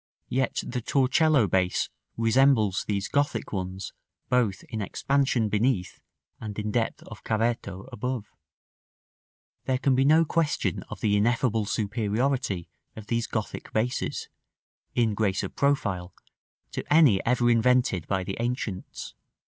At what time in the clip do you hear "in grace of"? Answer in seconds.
14.95-15.55